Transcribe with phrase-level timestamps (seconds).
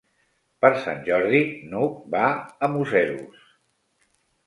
[0.65, 1.43] Per Sant Jordi
[1.75, 3.49] n'Hug va a Museros.